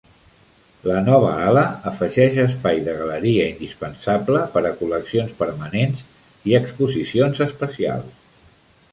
La 0.91 1.01
nova 1.07 1.33
ala 1.49 1.65
afegeix 1.89 2.37
espai 2.43 2.79
de 2.87 2.95
galeria 3.01 3.43
indispensable 3.49 4.41
per 4.55 4.63
a 4.69 4.71
col·leccions 4.79 5.35
permanents 5.41 6.01
i 6.53 6.57
exposicions 6.61 7.43
especials. 7.47 8.27